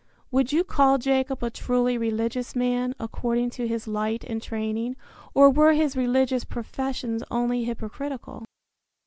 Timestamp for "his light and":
3.67-4.41